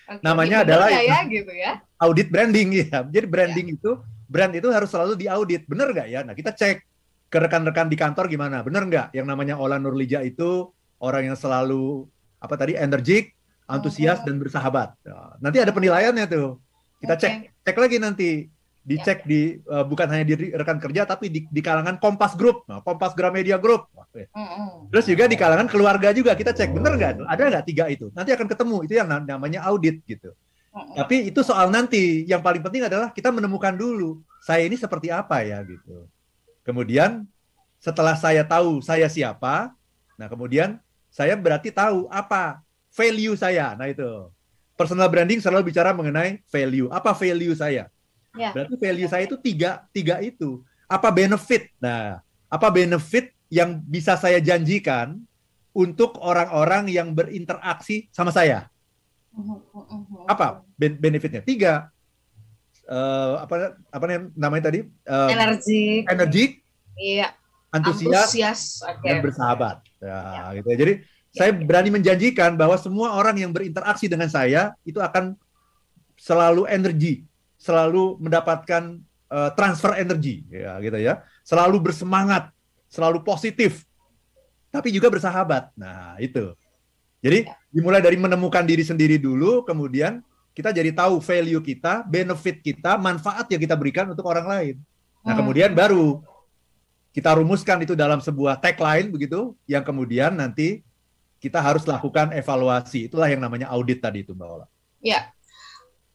Oke, 0.06 0.22
Namanya 0.22 0.62
adalah 0.62 0.88
itu. 0.88 1.02
ya 1.04 1.18
gitu 1.26 1.52
ya. 1.52 1.72
audit 2.00 2.32
branding 2.32 2.68
ya. 2.88 3.04
Jadi 3.04 3.26
branding 3.28 3.76
itu 3.76 3.90
brand 4.26 4.54
itu 4.56 4.68
harus 4.72 4.88
selalu 4.88 5.20
diaudit. 5.20 5.68
Bener 5.68 5.92
nggak 5.92 6.08
ya? 6.08 6.20
Nah, 6.24 6.32
kita 6.32 6.50
cek 6.56 6.80
ke 7.26 7.38
rekan-rekan 7.42 7.90
di 7.90 7.96
kantor 7.98 8.30
gimana? 8.30 8.62
Bener 8.62 8.86
nggak 8.86 9.06
yang 9.16 9.26
namanya 9.26 9.58
Ola 9.58 9.76
Nurlija 9.76 10.22
itu 10.22 10.70
orang 11.02 11.32
yang 11.32 11.36
selalu 11.38 12.06
apa 12.38 12.54
tadi 12.54 12.78
energik, 12.78 13.34
antusias 13.66 14.22
dan 14.22 14.38
bersahabat. 14.38 14.94
Nah, 15.02 15.34
nanti 15.42 15.58
ada 15.58 15.74
penilaiannya 15.74 16.26
tuh. 16.30 16.60
Kita 17.02 17.14
cek 17.18 17.64
cek 17.66 17.76
lagi 17.76 17.96
nanti 18.00 18.30
dicek 18.86 19.26
ya. 19.26 19.28
di 19.28 19.40
uh, 19.66 19.82
bukan 19.82 20.06
hanya 20.06 20.22
di 20.22 20.54
rekan 20.54 20.78
kerja 20.78 21.02
tapi 21.02 21.26
di, 21.26 21.42
di 21.50 21.60
kalangan 21.60 21.98
Kompas 21.98 22.38
Group, 22.38 22.62
nah, 22.70 22.78
Kompas 22.86 23.18
Gramedia 23.18 23.58
Group. 23.58 23.90
Terus 24.94 25.04
juga 25.10 25.26
di 25.26 25.34
kalangan 25.34 25.66
keluarga 25.66 26.14
juga 26.14 26.38
kita 26.38 26.54
cek 26.54 26.70
bener 26.70 26.94
nggak 26.94 27.12
ada 27.26 27.42
nggak 27.50 27.66
tiga 27.66 27.90
itu. 27.90 28.08
Nanti 28.14 28.30
akan 28.32 28.46
ketemu 28.46 28.76
itu 28.86 28.94
yang 28.94 29.10
namanya 29.10 29.66
audit 29.66 30.00
gitu. 30.06 30.30
Tapi 30.76 31.32
itu 31.32 31.40
soal 31.40 31.72
nanti. 31.72 32.22
Yang 32.28 32.40
paling 32.44 32.62
penting 32.62 32.82
adalah 32.86 33.08
kita 33.10 33.32
menemukan 33.32 33.74
dulu 33.74 34.20
saya 34.44 34.62
ini 34.68 34.76
seperti 34.78 35.10
apa 35.10 35.42
ya 35.42 35.64
gitu. 35.66 36.06
Kemudian 36.66 37.22
setelah 37.78 38.18
saya 38.18 38.42
tahu 38.42 38.82
saya 38.82 39.06
siapa, 39.06 39.70
nah 40.18 40.26
kemudian 40.26 40.82
saya 41.06 41.38
berarti 41.38 41.70
tahu 41.70 42.10
apa 42.10 42.58
value 42.90 43.38
saya. 43.38 43.78
Nah 43.78 43.86
itu 43.86 44.34
personal 44.74 45.06
branding 45.06 45.38
selalu 45.38 45.70
bicara 45.70 45.94
mengenai 45.94 46.42
value. 46.50 46.90
Apa 46.90 47.14
value 47.14 47.54
saya? 47.54 47.86
Ya. 48.36 48.50
Berarti 48.52 48.74
value 48.76 49.08
saya 49.08 49.24
itu 49.24 49.38
tiga, 49.40 49.86
tiga 49.94 50.20
itu. 50.20 50.60
Apa 50.90 51.08
benefit? 51.08 51.72
Nah, 51.80 52.20
apa 52.46 52.68
benefit 52.68 53.32
yang 53.48 53.80
bisa 53.80 54.14
saya 54.20 54.38
janjikan 54.38 55.16
untuk 55.72 56.20
orang-orang 56.20 56.92
yang 56.92 57.16
berinteraksi 57.16 58.06
sama 58.12 58.30
saya? 58.30 58.68
Apa 60.28 60.62
benefitnya? 60.76 61.40
Tiga. 61.40 61.88
Uh, 62.86 63.42
apa 63.42 63.74
apa 63.90 64.04
namanya 64.38 64.70
tadi? 64.70 64.86
Uh, 65.04 65.30
energi. 65.30 66.06
Energi. 66.06 66.44
Iya. 66.94 67.34
Antusias, 67.74 68.30
Antusias 68.30 68.60
okay. 68.86 69.04
dan 69.10 69.16
bersahabat. 69.20 69.76
Ya, 69.98 70.18
ya. 70.22 70.44
gitu 70.62 70.68
ya. 70.70 70.76
Jadi 70.78 70.92
ya. 71.02 71.34
saya 71.34 71.50
berani 71.52 71.90
menjanjikan 71.92 72.54
bahwa 72.54 72.78
semua 72.78 73.18
orang 73.18 73.36
yang 73.36 73.50
berinteraksi 73.50 74.06
dengan 74.06 74.30
saya 74.30 74.72
itu 74.86 75.02
akan 75.02 75.34
selalu 76.16 76.64
energi 76.66 77.22
selalu 77.60 78.20
mendapatkan 78.20 79.00
uh, 79.28 79.50
transfer 79.56 79.96
energi 79.96 80.44
ya 80.48 80.76
gitu 80.80 80.98
ya 81.00 81.24
selalu 81.44 81.90
bersemangat 81.90 82.52
selalu 82.88 83.22
positif 83.24 83.84
tapi 84.72 84.92
juga 84.92 85.12
bersahabat 85.12 85.72
nah 85.76 86.16
itu 86.20 86.52
jadi 87.20 87.48
dimulai 87.72 88.00
dari 88.04 88.16
menemukan 88.20 88.64
diri 88.64 88.84
sendiri 88.84 89.16
dulu 89.16 89.64
kemudian 89.64 90.20
kita 90.56 90.72
jadi 90.72 90.88
tahu 90.96 91.20
value 91.20 91.60
kita 91.60 92.00
benefit 92.08 92.64
kita 92.64 92.96
manfaat 92.96 93.44
yang 93.52 93.60
kita 93.60 93.76
berikan 93.76 94.08
untuk 94.08 94.24
orang 94.24 94.48
lain 94.48 94.74
nah 95.20 95.36
hmm. 95.36 95.40
kemudian 95.44 95.70
baru 95.76 96.24
kita 97.12 97.36
rumuskan 97.36 97.84
itu 97.84 97.92
dalam 97.92 98.24
sebuah 98.24 98.56
tagline 98.56 99.12
begitu 99.12 99.52
yang 99.68 99.84
kemudian 99.84 100.32
nanti 100.32 100.80
kita 101.36 101.60
harus 101.60 101.84
lakukan 101.84 102.32
evaluasi 102.32 103.12
itulah 103.12 103.28
yang 103.28 103.44
namanya 103.44 103.68
audit 103.68 104.00
tadi 104.00 104.24
itu 104.24 104.32
mbak 104.32 104.48
Ola 104.48 104.66
ya 105.04 105.28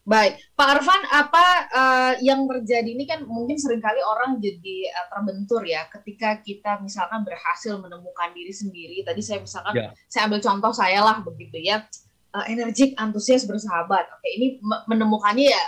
Baik, 0.02 0.42
Pak 0.58 0.82
Arfan, 0.82 1.02
apa 1.14 1.46
uh, 1.70 2.14
yang 2.26 2.50
terjadi 2.50 2.90
ini 2.90 3.06
kan 3.06 3.22
mungkin 3.22 3.54
sering 3.62 3.78
kali 3.78 4.02
orang 4.02 4.42
jadi 4.42 4.90
uh, 4.98 5.08
terbentur 5.14 5.62
ya 5.62 5.86
ketika 5.94 6.42
kita 6.42 6.82
misalkan 6.82 7.22
berhasil 7.22 7.78
menemukan 7.78 8.34
diri 8.34 8.50
sendiri. 8.50 9.06
Tadi 9.06 9.22
saya 9.22 9.46
misalkan 9.46 9.78
yeah. 9.78 9.94
saya 10.10 10.26
ambil 10.26 10.42
contoh 10.42 10.74
saya 10.74 11.06
lah 11.06 11.22
begitu 11.22 11.62
ya, 11.62 11.86
uh, 12.36 12.46
energik, 12.48 12.96
antusias, 12.98 13.44
bersahabat. 13.48 14.08
Oke, 14.18 14.28
ini 14.36 14.60
menemukannya 14.88 15.52
ya 15.52 15.64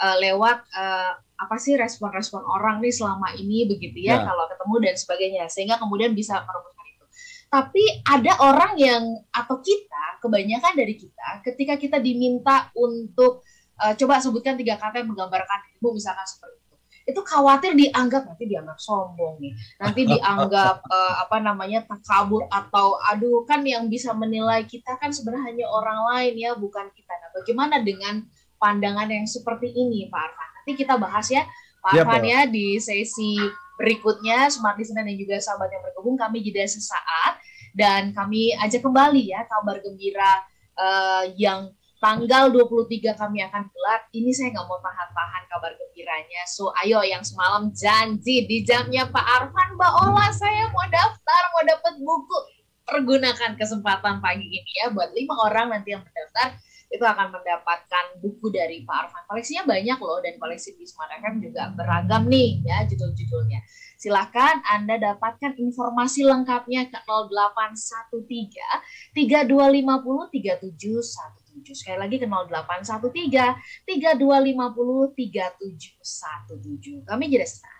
uh, 0.00 0.16
lewat 0.20 0.64
uh, 0.72 1.12
apa 1.36 1.56
sih 1.60 1.76
respon-respon 1.76 2.40
orang 2.40 2.80
nih 2.80 2.92
selama 2.92 3.36
ini 3.36 3.68
begitu 3.68 4.08
ya, 4.08 4.16
yeah. 4.16 4.20
kalau 4.24 4.48
ketemu 4.48 4.74
dan 4.88 4.94
sebagainya, 4.96 5.44
sehingga 5.52 5.76
kemudian 5.76 6.16
bisa 6.16 6.40
merumuskan 6.40 6.86
itu. 6.88 7.04
Tapi 7.46 7.84
ada 8.08 8.32
orang 8.40 8.72
yang 8.80 9.04
atau 9.30 9.60
kita, 9.60 10.04
kebanyakan 10.24 10.72
dari 10.72 10.96
kita, 10.96 11.44
ketika 11.44 11.76
kita 11.76 11.98
diminta 12.00 12.72
untuk 12.72 13.44
uh, 13.80 13.92
coba 13.92 14.18
sebutkan 14.18 14.56
tiga 14.56 14.80
kata 14.80 15.04
yang 15.04 15.12
menggambarkan 15.12 15.60
ibu 15.76 15.92
misalkan 15.92 16.24
seperti 16.24 16.65
itu 17.06 17.22
khawatir 17.22 17.78
dianggap 17.78 18.26
nanti 18.26 18.50
dianggap 18.50 18.82
sombong 18.82 19.38
nih. 19.38 19.54
Nanti 19.78 20.02
dianggap 20.10 20.82
uh, 20.82 21.14
apa 21.22 21.38
namanya 21.38 21.86
takabur 21.86 22.50
atau 22.50 22.98
aduh 22.98 23.46
kan 23.46 23.62
yang 23.62 23.86
bisa 23.86 24.10
menilai 24.10 24.66
kita 24.66 24.98
kan 24.98 25.14
sebenarnya 25.14 25.54
hanya 25.54 25.66
orang 25.70 26.02
lain 26.10 26.34
ya 26.34 26.50
bukan 26.58 26.90
kita. 26.90 27.14
Nah 27.14 27.30
bagaimana 27.30 27.78
dengan 27.78 28.26
pandangan 28.58 29.06
yang 29.06 29.22
seperti 29.22 29.70
ini 29.70 30.10
Pak 30.10 30.18
Arfan? 30.18 30.48
Nanti 30.60 30.72
kita 30.74 30.94
bahas 30.98 31.26
ya. 31.30 31.46
Pak 31.78 31.92
ya, 31.94 32.02
Arfan 32.02 32.24
ya 32.26 32.40
di 32.50 32.82
sesi 32.82 33.38
berikutnya 33.78 34.50
Smart 34.50 34.74
Listener 34.74 35.06
dan 35.06 35.14
juga 35.14 35.38
sahabat 35.38 35.70
yang 35.70 35.82
bergabung 35.86 36.18
kami 36.18 36.42
jeda 36.42 36.66
sesaat. 36.66 37.38
Dan 37.70 38.10
kami 38.16 38.50
ajak 38.56 38.82
kembali 38.82 39.30
ya 39.30 39.46
kabar 39.46 39.78
gembira 39.84 40.42
uh, 40.74 41.28
yang 41.38 41.70
tanggal 42.02 42.50
23 42.50 43.14
kami 43.14 43.46
akan 43.46 43.62
gelar. 43.70 44.00
Ini 44.10 44.30
saya 44.32 44.48
nggak 44.56 44.66
mau 44.66 44.80
tahan-tahan 44.80 45.35
kabar 45.56 45.72
gembiranya. 45.72 46.44
So, 46.44 46.68
ayo 46.84 47.00
yang 47.00 47.24
semalam 47.24 47.72
janji 47.72 48.44
di 48.44 48.60
jamnya 48.60 49.08
Pak 49.08 49.24
Arfan, 49.24 49.72
Mbak 49.80 49.92
Ola, 50.04 50.28
saya 50.36 50.68
mau 50.68 50.84
daftar, 50.92 51.42
mau 51.56 51.64
dapat 51.64 51.96
buku. 51.96 52.38
Pergunakan 52.86 53.58
kesempatan 53.58 54.22
pagi 54.22 54.46
ini 54.46 54.70
ya 54.78 54.94
buat 54.94 55.10
lima 55.10 55.34
orang 55.48 55.74
nanti 55.74 55.90
yang 55.90 56.06
mendaftar 56.06 56.54
itu 56.86 57.02
akan 57.02 57.34
mendapatkan 57.34 58.22
buku 58.22 58.46
dari 58.54 58.86
Pak 58.86 59.08
Arfan. 59.08 59.26
Koleksinya 59.26 59.66
banyak 59.66 59.98
loh 59.98 60.22
dan 60.22 60.38
koleksi 60.38 60.78
di 60.78 60.86
Smart 60.86 61.10
FM 61.18 61.42
juga 61.42 61.74
beragam 61.74 62.30
nih 62.30 62.62
ya 62.62 62.86
judul-judulnya. 62.86 63.58
Silahkan 63.98 64.62
Anda 64.70 65.02
dapatkan 65.02 65.58
informasi 65.58 66.22
lengkapnya 66.28 66.86
ke 66.86 67.02
0813 67.02 69.18
3250 69.18 70.30
3713 70.30 71.45
Sekali 71.64 71.98
lagi 72.00 72.16
ke 72.20 72.26
0813 72.26 73.86
3250 73.86 75.14
3717. 75.14 77.06
Kami 77.06 77.24
jadi. 77.30 77.75